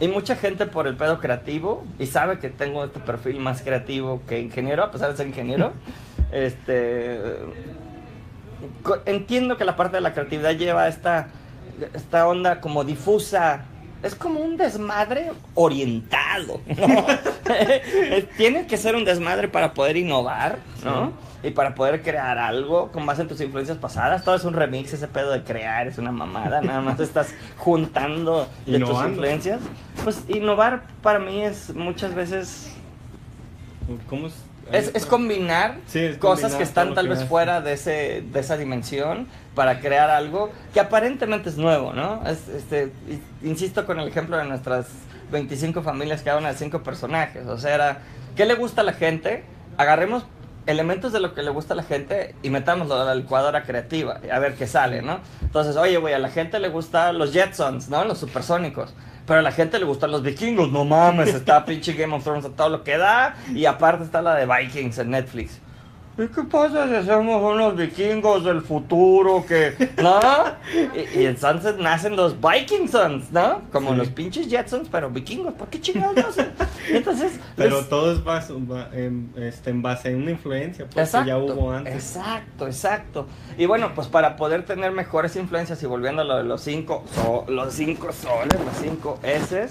Y 0.00 0.08
mucha 0.08 0.34
gente 0.34 0.66
por 0.66 0.86
el 0.86 0.96
pedo 0.96 1.20
creativo, 1.20 1.84
y 1.98 2.06
sabe 2.06 2.38
que 2.38 2.48
tengo 2.48 2.84
este 2.84 3.00
perfil 3.00 3.38
más 3.38 3.62
creativo 3.62 4.22
que 4.26 4.40
ingeniero, 4.40 4.82
a 4.82 4.90
pesar 4.90 5.10
de 5.10 5.16
ser 5.16 5.26
ingeniero, 5.26 5.72
este... 6.32 7.20
Entiendo 9.06 9.56
que 9.56 9.64
la 9.64 9.76
parte 9.76 9.96
de 9.96 10.00
la 10.02 10.12
creatividad 10.12 10.52
lleva 10.52 10.88
esta, 10.88 11.28
esta 11.94 12.28
onda 12.28 12.60
como 12.60 12.84
difusa 12.84 13.64
es 14.02 14.14
como 14.14 14.40
un 14.40 14.56
desmadre 14.56 15.32
orientado. 15.54 16.60
¿no? 16.66 17.06
Tiene 18.36 18.66
que 18.66 18.76
ser 18.76 18.96
un 18.96 19.04
desmadre 19.04 19.48
para 19.48 19.74
poder 19.74 19.96
innovar, 19.96 20.58
¿no? 20.84 21.12
Y 21.42 21.50
para 21.50 21.74
poder 21.74 22.02
crear 22.02 22.38
algo 22.38 22.92
con 22.92 23.06
base 23.06 23.22
en 23.22 23.28
tus 23.28 23.40
influencias 23.40 23.78
pasadas. 23.78 24.24
Todo 24.24 24.34
es 24.34 24.44
un 24.44 24.54
remix, 24.54 24.92
ese 24.92 25.08
pedo 25.08 25.30
de 25.30 25.42
crear 25.42 25.86
es 25.86 25.98
una 25.98 26.12
mamada. 26.12 26.60
Nada 26.60 26.80
más 26.80 27.00
estás 27.00 27.34
juntando 27.56 28.46
de 28.66 28.78
tus 28.78 29.04
influencias. 29.04 29.60
Pues 30.04 30.24
innovar 30.28 30.82
para 31.02 31.18
mí 31.18 31.42
es 31.42 31.74
muchas 31.74 32.14
veces 32.14 32.74
¿Cómo 34.08 34.26
es? 34.26 34.34
es, 34.72 34.90
es 34.94 35.06
combinar 35.06 35.78
Sí, 35.86 35.98
es 35.98 36.18
cosas 36.18 36.52
combinar 36.52 36.58
que 36.58 36.64
están 36.64 36.94
tal 36.94 37.08
que 37.08 37.14
vez 37.14 37.24
fuera 37.24 37.60
de, 37.60 37.72
ese, 37.72 38.22
de 38.32 38.40
esa 38.40 38.56
dimensión 38.56 39.26
para 39.54 39.80
crear 39.80 40.10
algo 40.10 40.50
que 40.72 40.80
aparentemente 40.80 41.48
es 41.48 41.56
nuevo, 41.56 41.92
¿no? 41.92 42.22
Es, 42.26 42.48
este, 42.48 42.92
insisto 43.42 43.84
con 43.84 43.98
el 43.98 44.08
ejemplo 44.08 44.36
de 44.36 44.44
nuestras 44.44 44.86
25 45.30 45.82
familias 45.82 46.22
que 46.22 46.30
hablan 46.30 46.52
de 46.52 46.58
5 46.58 46.82
personajes. 46.82 47.46
O 47.46 47.58
sea, 47.58 47.74
era, 47.74 47.98
¿qué 48.36 48.46
le 48.46 48.54
gusta 48.54 48.82
a 48.82 48.84
la 48.84 48.92
gente? 48.92 49.44
Agarremos 49.76 50.24
elementos 50.66 51.12
de 51.12 51.20
lo 51.20 51.34
que 51.34 51.42
le 51.42 51.50
gusta 51.50 51.74
a 51.74 51.76
la 51.76 51.82
gente 51.82 52.34
y 52.42 52.50
metámoslo 52.50 53.00
a 53.00 53.04
la 53.04 53.14
licuadora 53.14 53.62
creativa 53.64 54.20
a 54.30 54.38
ver 54.38 54.54
qué 54.54 54.66
sale, 54.66 55.02
¿no? 55.02 55.20
Entonces, 55.42 55.76
oye, 55.76 55.96
güey, 55.96 56.14
a 56.14 56.18
la 56.18 56.28
gente 56.28 56.58
le 56.58 56.68
gustan 56.68 57.18
los 57.18 57.32
Jetsons, 57.32 57.88
¿no? 57.88 58.04
Los 58.04 58.18
supersónicos. 58.18 58.94
Pero 59.26 59.40
a 59.40 59.42
la 59.42 59.52
gente 59.52 59.78
le 59.78 59.84
gustan 59.84 60.10
los 60.10 60.22
vikingos, 60.22 60.70
no 60.72 60.84
mames, 60.84 61.34
está 61.34 61.64
pinche 61.66 61.92
Game 61.92 62.14
of 62.14 62.24
Thrones 62.24 62.44
a 62.44 62.50
todo 62.50 62.68
lo 62.68 62.84
que 62.84 62.98
da. 62.98 63.36
Y 63.54 63.64
aparte 63.64 64.04
está 64.04 64.22
la 64.22 64.34
de 64.34 64.46
Vikings 64.46 64.98
en 64.98 65.10
Netflix. 65.10 65.60
¿Y 66.18 66.26
qué 66.28 66.42
pasa 66.42 66.86
si 66.86 66.94
hacemos 66.96 67.42
unos 67.42 67.76
vikingos 67.76 68.44
del 68.44 68.60
futuro 68.60 69.44
que... 69.46 69.72
¿No? 70.02 70.20
Y, 70.94 71.20
y 71.20 71.26
entonces 71.26 71.78
nacen 71.78 72.14
los 72.14 72.36
Vikingsons, 72.38 73.32
¿no? 73.32 73.62
Como 73.72 73.90
Sí. 73.92 73.96
los 73.96 74.08
pinches 74.08 74.48
Jetsons, 74.48 74.88
pero 74.90 75.08
vikingos. 75.08 75.54
¿Por 75.54 75.68
qué 75.68 75.80
chingados 75.80 76.16
no 76.16 76.26
hacen? 76.28 76.50
Entonces... 76.90 77.40
Pero 77.56 77.78
les- 77.78 77.88
todo 77.88 78.12
es 78.12 78.22
bas- 78.22 78.50
ba- 78.66 78.90
en, 78.92 79.32
este, 79.36 79.70
en 79.70 79.80
base 79.80 80.10
en 80.10 80.22
una 80.22 80.32
influencia, 80.32 80.84
porque 80.84 81.00
Exacto, 81.00 81.28
ya 81.28 81.38
hubo 81.38 81.72
antes. 81.72 81.94
Exacto, 81.94 82.66
exacto. 82.66 83.26
Y 83.56 83.64
bueno, 83.64 83.92
pues 83.94 84.08
para 84.08 84.36
poder 84.36 84.66
tener 84.66 84.92
mejores 84.92 85.36
influencias 85.36 85.82
y 85.82 85.86
volviendo 85.86 86.20
a 86.20 86.24
lo 86.26 86.36
de 86.36 86.44
los 86.44 86.60
cinco, 86.60 87.02
so- 87.14 87.46
los 87.48 87.72
cinco 87.72 88.12
soles, 88.12 88.58
los 88.62 88.76
cinco 88.78 89.18
S, 89.22 89.68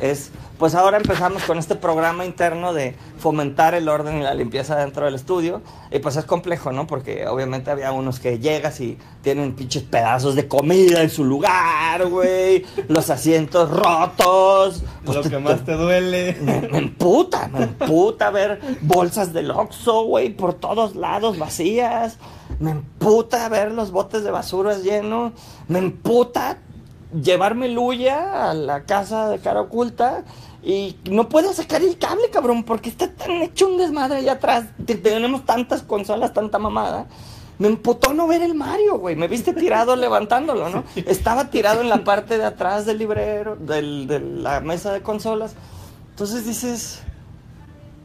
es, 0.00 0.32
pues 0.58 0.74
ahora 0.74 0.96
empezamos 0.98 1.42
con 1.44 1.58
este 1.58 1.74
programa 1.74 2.24
interno 2.24 2.72
de 2.72 2.94
fomentar 3.18 3.74
el 3.74 3.88
orden 3.88 4.18
y 4.18 4.22
la 4.22 4.34
limpieza 4.34 4.76
dentro 4.76 5.04
del 5.04 5.14
estudio. 5.14 5.62
Y 5.90 5.98
pues 5.98 6.16
es 6.16 6.24
complejo, 6.24 6.70
¿no? 6.72 6.86
Porque 6.86 7.26
obviamente 7.26 7.70
había 7.70 7.90
unos 7.92 8.20
que 8.20 8.38
llegas 8.38 8.80
y 8.80 8.96
tienen 9.22 9.54
pinches 9.54 9.82
pedazos 9.82 10.34
de 10.36 10.46
comida 10.46 11.02
en 11.02 11.10
su 11.10 11.24
lugar, 11.24 12.06
güey. 12.08 12.64
Los 12.88 13.10
asientos 13.10 13.68
rotos. 13.70 14.82
Pues 15.04 15.16
Lo 15.16 15.22
te- 15.22 15.30
que 15.30 15.38
más 15.38 15.64
te 15.64 15.72
duele. 15.72 16.36
me, 16.40 16.60
me 16.68 16.78
emputa, 16.78 17.48
me 17.48 17.64
emputa 17.64 18.30
ver 18.30 18.60
bolsas 18.80 19.32
del 19.32 19.50
Oxxo, 19.50 20.04
güey, 20.04 20.30
por 20.30 20.54
todos 20.54 20.94
lados 20.96 21.38
vacías. 21.38 22.18
Me 22.60 22.70
emputa 22.70 23.48
ver 23.48 23.72
los 23.72 23.90
botes 23.90 24.22
de 24.22 24.30
basura 24.30 24.76
llenos. 24.78 25.32
Me 25.68 25.78
emputa 25.80 26.58
llevarme 27.22 27.68
Luya 27.68 28.50
a 28.50 28.54
la 28.54 28.84
casa 28.84 29.28
de 29.28 29.38
cara 29.38 29.60
oculta 29.62 30.24
y 30.62 30.96
no 31.10 31.28
puedo 31.28 31.52
sacar 31.52 31.82
el 31.82 31.98
cable, 31.98 32.30
cabrón, 32.32 32.64
porque 32.64 32.88
está 32.88 33.10
tan 33.12 33.30
hecho 33.42 33.68
un 33.68 33.78
desmadre 33.78 34.18
allá 34.18 34.32
atrás. 34.32 34.64
Te- 34.84 34.94
Tenemos 34.96 35.44
tantas 35.44 35.82
consolas, 35.82 36.32
tanta 36.32 36.58
mamada. 36.58 37.06
Me 37.58 37.68
emputó 37.68 38.14
no 38.14 38.26
ver 38.26 38.42
el 38.42 38.54
Mario, 38.54 38.98
güey. 38.98 39.14
Me 39.14 39.28
viste 39.28 39.52
tirado 39.52 39.94
levantándolo, 39.96 40.68
¿no? 40.70 40.84
Estaba 40.96 41.50
tirado 41.50 41.82
en 41.82 41.88
la 41.88 42.02
parte 42.02 42.36
de 42.38 42.44
atrás 42.44 42.86
del 42.86 42.98
librero, 42.98 43.56
del- 43.56 44.06
de 44.06 44.20
la 44.20 44.60
mesa 44.60 44.92
de 44.92 45.02
consolas. 45.02 45.54
Entonces 46.10 46.46
dices, 46.46 47.00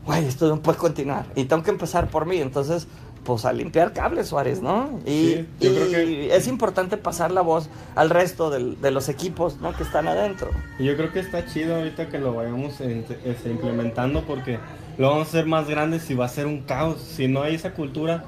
güey, 0.05 0.25
esto 0.25 0.47
no 0.49 0.61
puede 0.61 0.77
continuar. 0.77 1.25
Y 1.35 1.45
tengo 1.45 1.63
que 1.63 1.71
empezar 1.71 2.09
por 2.09 2.25
mí. 2.25 2.37
Entonces, 2.37 2.87
pues 3.29 3.45
a 3.45 3.53
limpiar 3.53 3.93
cables, 3.93 4.27
Suárez, 4.27 4.61
¿no? 4.61 4.99
Y, 5.05 5.09
Sí, 5.09 5.47
yo 5.59 5.71
y 5.71 5.75
creo 5.75 5.89
que- 5.91 6.35
es 6.35 6.47
importante 6.47 6.97
pasar 6.97 7.31
la 7.31 7.41
voz 7.41 7.69
al 7.95 8.09
resto 8.09 8.49
del- 8.49 8.81
de 8.81 8.91
los 8.91 9.07
equipos, 9.09 9.57
¿no? 9.61 9.73
Que 9.75 9.83
están 9.83 10.07
adentro. 10.07 10.49
Yo 10.79 10.95
creo 10.97 11.11
que 11.13 11.19
está 11.19 11.45
chido 11.45 11.75
ahorita 11.75 12.09
que 12.09 12.17
lo 12.19 12.33
vayamos 12.33 12.81
en- 12.81 13.05
este, 13.25 13.49
implementando 13.51 14.23
porque 14.23 14.57
lo 14.97 15.09
vamos 15.09 15.27
a 15.27 15.29
hacer 15.29 15.45
más 15.45 15.67
grande 15.69 15.99
si 15.99 16.15
va 16.15 16.25
a 16.25 16.29
ser 16.29 16.45
un 16.47 16.61
caos. 16.61 16.99
Si 17.01 17.27
no 17.27 17.43
hay 17.43 17.55
esa 17.55 17.71
cultura 17.73 18.23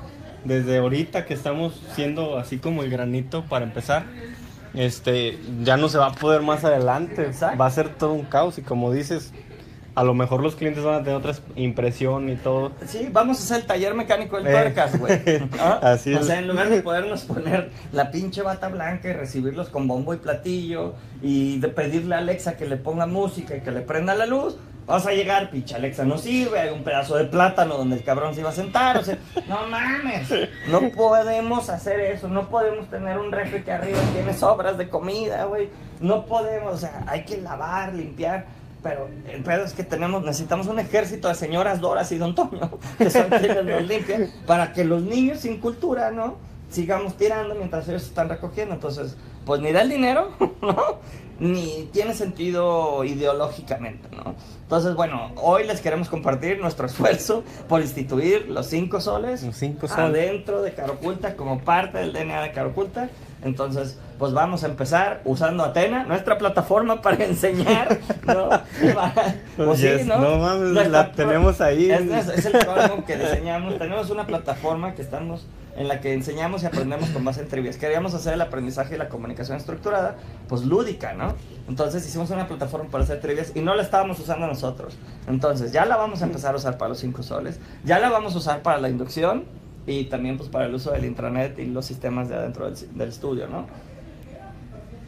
desde 0.46 0.78
ahorita 0.78 1.26
que 1.26 1.34
estamos 1.34 1.80
siendo 1.96 2.38
así 2.38 2.58
como 2.58 2.84
el 2.84 2.90
granito 2.90 3.44
para 3.50 3.66
empezar, 3.66 4.06
este 4.74 5.38
ya 5.64 5.78
no 5.78 5.90
se 5.90 5.98
va 5.98 6.08
a 6.08 6.12
poder 6.14 6.42
más 6.42 6.64
adelante. 6.64 7.24
Exacto. 7.26 7.58
Va 7.58 7.66
a 7.66 7.72
ser 7.72 7.90
todo 7.90 8.14
un 8.14 8.24
caos 8.24 8.58
y 8.58 8.62
como 8.62 8.92
dices, 8.92 9.34
a 9.94 10.04
lo 10.04 10.14
mejor 10.14 10.42
los 10.42 10.56
clientes 10.56 10.84
van 10.84 10.96
a 10.96 11.04
tener 11.04 11.16
otra 11.16 11.34
impresión 11.56 12.30
y 12.30 12.36
todo. 12.38 12.72
Sí, 12.86 13.10
vamos 13.12 13.40
a 13.40 13.44
hacer 13.44 13.58
el 13.62 13.66
taller 13.68 13.94
mecánico 13.94 14.38
del 14.38 14.48
Eh. 14.48 14.52
tuercas, 14.52 14.98
güey. 15.00 15.20
¿Ah? 15.60 15.80
Así 15.82 16.14
o 16.14 16.20
es. 16.20 16.28
sea, 16.28 16.40
en 16.40 16.48
lugar 16.48 16.70
de 16.70 16.82
podernos 16.82 17.24
poner 17.24 17.72
la 17.92 18.10
pinche 18.12 18.42
bata 18.42 18.70
blanca 18.70 19.10
y 19.10 19.14
recibirlos 19.14 19.70
con 19.70 19.88
bombo 19.88 20.14
y 20.14 20.18
platillo 20.18 20.94
y 21.22 21.60
de 21.60 21.68
pedirle 21.68 22.16
a 22.16 22.20
Alexa 22.20 22.56
que 22.58 22.66
le 22.68 22.78
ponga 22.78 23.06
música 23.06 23.56
y 23.56 23.62
que 23.62 23.72
le 23.72 23.82
prenda 23.82 24.16
la 24.16 24.26
luz, 24.26 24.58
vamos 24.88 25.06
a 25.06 25.12
llegar, 25.12 25.52
pinche 25.52 25.76
Alexa 25.76 26.04
no 26.06 26.18
sirve, 26.18 26.60
hay 26.60 26.70
un 26.70 26.84
pedazo 26.84 27.16
de 27.18 27.26
plátano 27.26 27.78
donde 27.78 27.98
el 27.98 28.04
cabrón 28.04 28.34
se 28.34 28.40
iba 28.42 28.50
a 28.50 28.54
sentar, 28.54 28.98
o 28.98 29.04
sea, 29.04 29.18
no 29.48 29.68
mames, 29.68 30.30
no 30.70 30.90
podemos 30.90 31.70
hacer 31.70 32.00
eso, 32.00 32.28
no 32.28 32.50
podemos 32.50 32.90
tener 32.90 33.18
un 33.20 33.32
refri 33.32 33.62
que 33.62 33.72
arriba 33.72 34.00
tiene 34.14 34.34
sobras 34.34 34.78
de 34.78 34.90
comida, 34.90 35.46
güey, 35.46 35.70
no 36.00 36.26
podemos, 36.26 36.74
o 36.74 36.78
sea, 36.78 37.04
hay 37.08 37.24
que 37.26 37.38
lavar, 37.42 37.94
limpiar. 37.94 38.46
Pero 38.84 39.08
el 39.32 39.44
pedo 39.44 39.64
es 39.64 39.74
que 39.74 39.84
tenemos, 39.84 40.24
necesitamos 40.24 40.68
un 40.68 40.80
ejército 40.80 41.28
de 41.28 41.36
señoras 41.36 41.80
Doras 41.82 42.12
y 42.12 42.18
Don 42.18 42.34
Toño, 42.34 42.72
que 42.98 43.10
son 43.10 43.30
quienes 43.30 43.64
nos 43.64 43.84
limpian, 43.84 44.28
para 44.48 44.74
que 44.74 44.84
los 44.84 45.04
niños 45.04 45.42
sin 45.42 45.60
cultura, 45.60 46.10
¿no? 46.12 46.38
Sigamos 46.70 47.16
tirando 47.18 47.54
mientras 47.56 47.88
ellos 47.90 48.04
están 48.04 48.30
recogiendo. 48.30 48.74
Entonces, 48.74 49.16
pues 49.46 49.62
ni 49.62 49.72
da 49.72 49.82
el 49.82 49.90
dinero, 49.90 50.32
¿no? 50.62 51.00
Ni 51.40 51.90
tiene 51.92 52.14
sentido 52.14 53.04
ideológicamente, 53.04 54.08
¿no? 54.16 54.36
Entonces, 54.64 54.96
bueno, 54.96 55.32
hoy 55.36 55.66
les 55.66 55.82
queremos 55.82 56.08
compartir 56.08 56.60
nuestro 56.60 56.86
esfuerzo 56.86 57.44
por 57.68 57.82
instituir 57.82 58.48
los 58.48 58.68
cinco 58.68 59.02
soles 59.02 59.44
Los 59.44 59.58
cinco 59.58 59.88
soles. 59.88 60.06
adentro 60.06 60.62
de 60.62 60.74
Caroculta 60.74 61.36
como 61.36 61.60
parte 61.60 61.98
del 61.98 62.14
DNA 62.14 62.42
de 62.44 62.52
Caroculta. 62.52 63.10
Entonces, 63.44 63.98
pues 64.20 64.34
vamos 64.34 64.64
a 64.64 64.68
empezar 64.68 65.22
usando 65.26 65.64
Atena, 65.64 66.04
nuestra 66.04 66.38
plataforma 66.38 67.02
para 67.02 67.24
enseñar, 67.26 68.00
¿no? 68.26 68.50
Para- 68.50 69.36
pues 69.58 69.80
sí, 69.80 69.88
Yes, 69.88 70.06
no 70.06 70.20
mames, 70.38 70.70
Nuestra- 70.70 70.90
la 70.90 71.12
tenemos 71.12 71.60
ahí. 71.62 71.90
Es, 71.92 72.02
es- 72.02 72.28
es 72.30 72.46
el 72.46 72.66
colmo 72.66 73.04
que 73.06 73.18
diseñamos. 73.18 73.78
Tenemos 73.80 74.10
una 74.12 74.26
plataforma 74.28 74.94
que 74.94 75.02
estamos 75.02 75.48
en 75.76 75.88
la 75.88 76.02
que 76.02 76.14
enseñamos 76.14 76.64
y 76.64 76.66
aprendemos 76.66 77.10
con 77.10 77.24
base 77.24 77.42
en 77.42 77.48
trivias. 77.48 77.78
Queríamos 77.78 78.14
hacer 78.14 78.34
el 78.34 78.42
aprendizaje 78.42 78.96
y 78.96 78.98
la 78.98 79.08
comunicación 79.10 79.58
estructurada, 79.58 80.18
pues 80.50 80.64
lúdica, 80.64 81.14
¿no? 81.14 81.34
Entonces 81.70 82.06
hicimos 82.06 82.30
una 82.30 82.48
plataforma 82.48 82.90
para 82.92 83.06
hacer 83.06 83.22
trivias 83.22 83.54
y 83.56 83.62
no 83.62 83.74
la 83.74 83.82
estábamos 83.82 84.20
usando 84.20 84.46
nosotros. 84.48 84.98
Entonces 85.28 85.72
ya 85.72 85.86
la 85.86 85.96
vamos 85.96 86.22
a 86.22 86.26
empezar 86.26 86.54
a 86.54 86.58
usar 86.58 86.78
para 86.78 86.90
los 86.90 87.00
cinco 87.00 87.24
soles, 87.24 87.60
ya 87.86 88.00
la 88.00 88.10
vamos 88.10 88.36
a 88.36 88.38
usar 88.40 88.62
para 88.62 88.80
la 88.80 88.90
inducción 88.90 89.46
y 89.88 90.06
también 90.06 90.38
pues 90.38 90.50
para 90.50 90.66
el 90.66 90.74
uso 90.76 90.92
del 90.92 91.06
intranet 91.06 91.58
y 91.60 91.66
los 91.66 91.86
sistemas 91.86 92.30
de 92.30 92.36
adentro 92.36 92.70
del, 92.70 92.98
del 92.98 93.10
estudio, 93.10 93.48
¿no? 93.48 93.66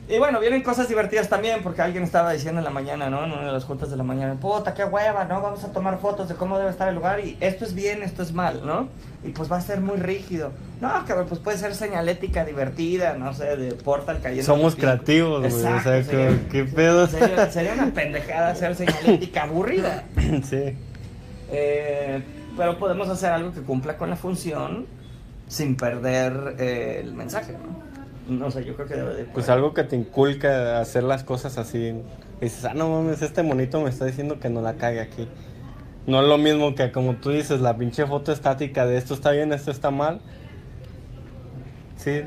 Y 0.10 0.20
bueno, 0.20 0.42
vienen 0.42 0.62
cosas 0.63 0.89
divertidas 0.89 1.30
también, 1.30 1.63
porque 1.63 1.82
alguien 1.82 2.03
estaba 2.03 2.34
diciendo 2.34 2.60
en 2.60 2.65
la 2.65 2.72
mañana, 2.72 3.10
¿no? 3.10 3.24
En 3.24 3.32
una 3.32 3.46
de 3.46 3.51
las 3.53 3.63
juntas 3.63 3.89
de 3.89 3.96
la 3.96 4.03
mañana, 4.03 4.36
puta, 4.36 4.74
qué 4.74 4.84
hueva, 4.84 5.24
¿no? 5.24 5.42
Vamos 5.42 5.63
a 5.63 5.72
tomar 5.72 5.98
fotos 6.00 6.27
de 6.27 6.36
cómo 6.36 6.58
debe 6.60 6.72
estar 6.72 6.89
el 6.89 6.96
lugar 6.96 7.22
y 7.22 7.38
esto 7.39 7.63
es 7.63 7.74
bien, 7.74 8.03
esto 8.03 8.22
es 8.22 8.34
mal, 8.34 8.65
¿no? 8.65 8.89
Y 9.24 9.30
pues 9.30 9.50
va 9.50 9.56
a 9.58 9.62
ser 9.62 9.80
muy 9.80 9.96
rígido. 9.96 10.51
No, 10.82 10.92
cabrón, 11.08 11.27
pues 11.30 11.39
puede 11.39 11.58
ser 11.58 11.74
señalética 11.74 12.44
divertida, 12.44 13.13
no 13.13 13.34
sé, 13.34 13.56
de 13.56 13.72
Portal 13.75 14.20
cayendo. 14.22 14.44
Somos 14.44 14.75
creativos, 14.75 15.39
güey. 15.39 15.53
O 15.53 15.58
sea, 15.58 15.82
sería- 15.82 16.03
¿qué, 16.27 16.48
qué 16.51 16.63
pedo? 16.65 17.08
Sería, 17.13 17.50
sería 17.50 17.74
una 17.74 17.94
pendejada 17.94 18.50
hacer 18.50 18.75
señalética 18.75 19.44
aburrida. 19.44 20.03
sí. 20.44 20.75
Eh, 21.50 22.22
pero 22.57 22.77
podemos 22.77 23.10
hacer 23.10 23.31
algo 23.31 23.51
que 23.53 23.62
cumpla 23.62 23.98
con 23.98 24.10
la 24.10 24.15
función 24.15 24.86
sin 25.48 25.75
perder 25.75 26.55
eh, 26.60 27.01
el 27.03 27.13
mensaje, 27.13 27.53
¿no? 27.53 27.83
No 28.38 28.50
sé, 28.51 28.63
yo 28.63 28.75
creo 28.75 28.88
que 28.88 28.95
debe 28.95 29.15
de... 29.15 29.24
Pues 29.25 29.50
algo 29.50 29.74
que 29.74 29.83
te 29.83 29.95
inculca 29.98 30.79
hacer 30.79 31.03
las 31.03 31.24
cosas 31.24 31.57
así. 31.57 31.93
Y 32.39 32.45
dices, 32.45 32.63
ah, 32.65 32.74
no 32.74 32.89
mames, 32.89 33.22
este 33.22 33.43
monito 33.43 33.81
me 33.81 33.89
está 33.89 34.05
diciendo 34.05 34.39
que 34.39 34.50
no 34.50 34.62
la 34.62 34.75
cague 34.75 35.01
aquí. 35.01 35.27
No 36.07 36.22
es 36.22 36.27
lo 36.27 36.38
mismo 36.38 36.74
que 36.75 36.91
como 36.91 37.15
tú 37.15 37.31
dices, 37.31 37.60
la 37.60 37.75
pinche 37.77 38.05
foto 38.05 38.31
estática 38.31 38.86
de 38.86 38.98
esto 38.98 39.13
está 39.13 39.31
bien, 39.31 39.51
esto 39.51 39.72
está 39.72 39.91
mal. 39.91 40.22
Sí, 41.98 42.22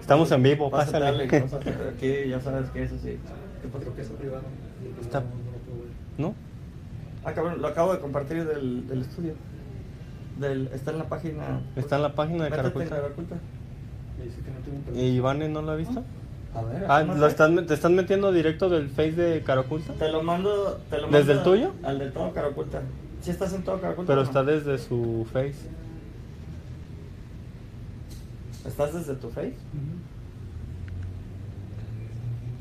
estamos 0.00 0.30
en 0.32 0.42
vivo, 0.42 0.70
Pásale, 0.70 1.24
aquí 1.24 2.28
ya 2.28 2.40
sabes 2.40 2.70
que 2.70 2.82
es 2.84 2.92
así. 2.92 3.18
¿Qué 3.62 3.68
pasó? 3.68 3.94
¿Qué 3.94 4.02
es 4.02 4.08
privado? 4.08 4.42
Está- 5.00 5.22
¿No? 6.16 6.34
Ah, 7.24 7.32
cabrón, 7.32 7.60
lo 7.60 7.68
acabo 7.68 7.92
de 7.92 7.98
compartir 8.00 8.44
del, 8.46 8.86
del 8.88 9.02
estudio. 9.02 9.34
Del, 10.40 10.68
está 10.72 10.90
en 10.90 10.98
la 10.98 11.08
página. 11.08 11.60
Está 11.76 11.96
en 11.96 12.02
la 12.02 12.14
página 12.14 12.44
de 12.44 12.50
Caraculta. 12.50 12.96
Caraculta. 12.96 13.36
¿Y 14.94 15.00
Ivane 15.16 15.48
no 15.48 15.62
lo 15.62 15.72
ha 15.72 15.76
visto? 15.76 16.02
A 16.54 16.62
ver, 16.62 16.84
Ah. 16.88 17.02
¿lo 17.02 17.26
estás, 17.26 17.50
¿te 17.66 17.74
estás 17.74 17.90
metiendo 17.90 18.32
directo 18.32 18.68
del 18.68 18.88
Face 18.88 19.12
de 19.12 19.42
Cara 19.42 19.60
Oculta? 19.60 19.92
Te 19.92 20.10
lo 20.10 20.22
mando. 20.22 20.80
Te 20.90 20.98
lo 20.98 21.08
¿Desde 21.08 21.34
mando 21.34 21.52
el 21.54 21.58
tuyo? 21.58 21.72
Al 21.82 21.98
de 21.98 22.10
todo 22.10 22.32
cara 22.32 22.48
oculta. 22.48 22.82
¿Sí 23.22 23.30
estás 23.30 23.52
en 23.52 23.62
todo 23.62 23.80
cara 23.80 23.92
oculta? 23.92 24.08
Pero 24.12 24.22
no? 24.22 24.26
está 24.26 24.42
desde 24.42 24.78
su 24.78 25.26
Face. 25.32 25.68
¿Estás 28.66 28.92
desde 28.94 29.14
tu 29.14 29.30
face? 29.30 29.54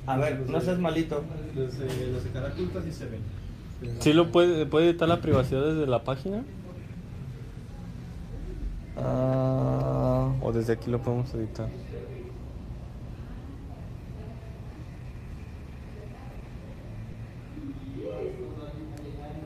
A 0.07 0.17
ver, 0.17 0.50
no 0.50 0.62
seas 0.62 0.79
malito. 0.79 1.24
Los 1.55 1.77
de, 1.77 2.12
los 2.12 2.24
de 2.24 2.29
cara 2.31 2.48
oculta 2.53 2.81
sí 2.81 2.91
se 2.91 3.05
ven. 3.05 3.19
¿Sí 4.00 4.13
lo 4.13 4.31
puede, 4.31 4.65
puede 4.65 4.89
editar 4.89 5.07
la 5.07 5.21
privacidad 5.21 5.65
desde 5.65 5.88
la 5.88 6.03
página? 6.03 6.43
Ah, 9.01 10.33
¿O 10.41 10.51
desde 10.51 10.73
aquí 10.73 10.89
lo 10.89 10.99
podemos 11.01 11.33
editar? 11.33 11.69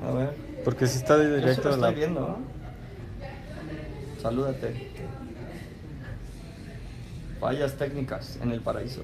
a 0.04 0.12
ver. 0.12 0.34
Porque 0.64 0.88
si 0.88 0.98
está 0.98 1.18
de 1.18 1.38
directo 1.38 1.72
de 1.72 1.78
la... 1.78 1.92
viendo, 1.92 2.20
¿no? 2.20 2.38
Salúdate. 4.22 4.92
Fallas 7.40 7.78
técnicas 7.78 8.40
en 8.42 8.52
el 8.52 8.62
paraíso. 8.62 9.04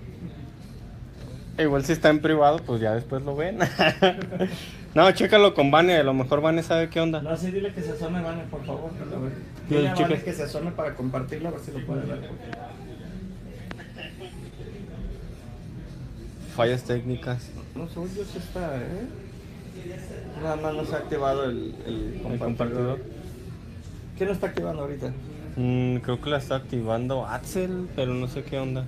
Igual 1.57 1.83
si 1.83 1.91
está 1.91 2.09
en 2.09 2.21
privado, 2.21 2.59
pues 2.65 2.79
ya 2.79 2.95
después 2.95 3.21
lo 3.23 3.35
ven. 3.35 3.59
no, 4.95 5.11
chécalo 5.11 5.53
con 5.53 5.71
Vane, 5.71 5.97
a 5.97 6.03
lo 6.03 6.13
mejor 6.13 6.41
Vane 6.41 6.63
sabe 6.63 6.89
qué 6.89 6.99
onda. 6.99 7.21
No, 7.21 7.35
sí, 7.37 7.51
dile 7.51 7.73
que 7.73 7.81
se 7.81 7.91
asome, 7.91 8.21
Vane, 8.21 8.43
por 8.49 8.65
favor. 8.65 8.91
A 8.99 9.19
ver. 9.19 9.31
Sí, 9.67 9.75
Dile 9.75 9.89
a. 9.89 9.95
Vane 9.95 10.21
que 10.23 10.33
se 10.33 10.43
asome 10.43 10.71
para 10.71 10.95
compartirlo, 10.95 11.49
a 11.49 11.51
ver 11.51 11.59
si 11.61 11.71
lo 11.71 11.85
puede 11.85 12.05
ver. 12.05 12.29
Fallas 16.55 16.83
técnicas. 16.83 17.49
No, 17.75 17.87
según 17.87 18.09
yo 18.15 18.23
sí 18.25 18.37
está, 18.37 18.75
¿eh? 18.77 19.07
Nada 20.41 20.55
más 20.57 20.73
no 20.73 20.85
se 20.85 20.95
ha 20.95 20.97
activado 20.99 21.45
el, 21.45 21.75
el 21.85 22.13
El 22.15 22.21
compartidor. 22.21 22.39
compartidor. 22.47 22.99
¿Quién 24.17 24.27
lo 24.27 24.33
está 24.33 24.47
activando 24.47 24.81
ahorita? 24.81 25.11
Mm, 25.55 25.97
creo 25.97 26.19
que 26.21 26.29
la 26.29 26.37
está 26.37 26.55
activando 26.55 27.25
Axel, 27.25 27.87
pero 27.95 28.13
no 28.13 28.27
sé 28.27 28.43
qué 28.43 28.59
onda. 28.59 28.83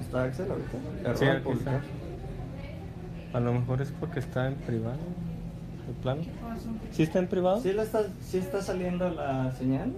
¿Está 0.00 0.24
Axel 0.24 0.50
ahorita? 0.50 0.76
Error 1.02 1.16
Sí, 1.18 1.24
al 1.26 1.36
aquí 1.36 1.44
publicar. 1.44 1.74
está. 1.74 1.86
A 3.32 3.40
lo 3.40 3.52
mejor 3.52 3.80
es 3.82 3.92
porque 3.98 4.18
está 4.20 4.48
en 4.48 4.54
privado. 4.54 4.98
¿De 5.86 5.94
plano? 6.02 6.22
¿Sí 6.92 7.02
está 7.02 7.18
en 7.18 7.28
privado? 7.28 7.60
¿Sí, 7.60 7.72
la 7.72 7.82
está, 7.84 8.02
¿Sí 8.22 8.38
está 8.38 8.60
saliendo 8.62 9.08
la 9.10 9.52
señal? 9.56 9.92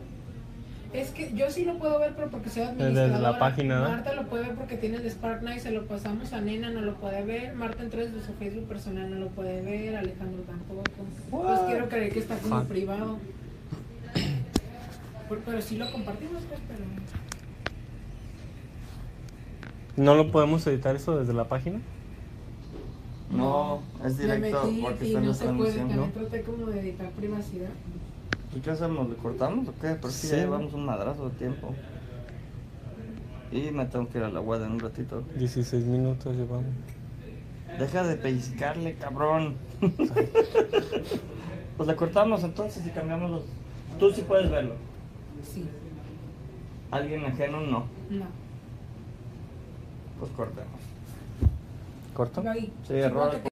Es 0.92 1.08
que 1.10 1.32
yo 1.34 1.50
sí 1.50 1.64
lo 1.64 1.78
puedo 1.78 1.98
ver, 1.98 2.12
pero 2.14 2.28
porque 2.30 2.50
soy 2.50 2.64
Desde 2.64 2.84
administradora. 2.84 3.30
la 3.32 3.38
página, 3.38 3.80
¿no? 3.80 3.88
Marta 3.88 4.12
lo 4.14 4.26
puede 4.26 4.44
ver 4.48 4.54
porque 4.56 4.76
tiene 4.76 4.98
el 4.98 5.10
Spark 5.10 5.42
Night, 5.42 5.60
se 5.60 5.70
lo 5.70 5.86
pasamos 5.86 6.34
a 6.34 6.40
Nena, 6.42 6.70
no 6.70 6.82
lo 6.82 6.94
puede 6.96 7.22
ver. 7.24 7.54
Marta 7.54 7.82
entra 7.82 8.00
desde 8.02 8.20
su 8.22 8.34
Facebook 8.34 8.68
personal, 8.68 9.10
no 9.10 9.16
lo 9.16 9.28
puede 9.28 9.62
ver. 9.62 9.96
Alejandro 9.96 10.42
tampoco. 10.42 10.82
Pues 11.30 11.60
quiero 11.60 11.88
creer 11.88 12.12
que 12.12 12.18
está 12.18 12.36
como 12.36 12.58
Fuck. 12.60 12.68
privado. 12.68 13.18
Pero 15.46 15.62
sí 15.62 15.78
lo 15.78 15.90
compartimos, 15.90 16.42
pues, 16.46 16.60
pero... 16.68 16.80
¿No 19.96 20.14
lo 20.14 20.30
podemos 20.30 20.66
editar 20.66 20.94
eso 20.94 21.18
desde 21.18 21.32
la 21.32 21.44
página? 21.48 21.80
No, 23.32 23.80
es 24.04 24.16
Me 24.18 24.24
directo 24.36 24.64
metí 24.66 24.82
porque 24.82 25.04
está 25.06 25.18
en 25.18 25.24
no 25.26 25.34
se 25.34 25.44
puede. 25.44 25.54
transmisión, 25.72 25.88
También 25.88 26.12
¿no? 26.14 26.20
traté 26.28 26.42
como 26.42 26.66
de 26.66 26.80
editar 26.80 27.10
privacidad. 27.12 27.70
¿Y 28.54 28.60
qué 28.60 28.70
hacemos? 28.70 29.08
¿Le 29.08 29.14
cortamos 29.16 29.68
o 29.68 29.72
qué? 29.72 29.94
Pero 29.94 30.08
es 30.08 30.20
que 30.20 30.26
ya 30.28 30.34
Sí. 30.34 30.40
llevamos 30.40 30.74
un 30.74 30.84
madrazo 30.84 31.28
de 31.30 31.34
tiempo. 31.36 31.74
Y 33.50 33.70
me 33.70 33.86
tengo 33.86 34.08
que 34.08 34.18
ir 34.18 34.24
a 34.24 34.28
la 34.30 34.40
web 34.40 34.62
en 34.62 34.72
un 34.72 34.80
ratito. 34.80 35.22
16 35.38 35.84
minutos 35.86 36.34
llevamos. 36.36 36.66
Deja 37.78 38.02
de 38.04 38.16
pellizcarle, 38.16 38.94
cabrón. 38.96 39.56
pues 41.76 41.86
le 41.88 41.96
cortamos 41.96 42.44
entonces 42.44 42.86
y 42.86 42.90
cambiamos 42.90 43.30
los... 43.30 43.42
Tú 43.98 44.10
sí 44.12 44.22
puedes 44.28 44.50
verlo. 44.50 44.74
Sí. 45.42 45.64
Alguien 46.90 47.24
ajeno 47.24 47.60
no. 47.62 47.86
No. 48.10 48.26
Pues 50.18 50.30
cortemos. 50.32 50.80
¿Corto? 52.14 52.42
Sí, 52.86 52.94
error. 52.94 53.51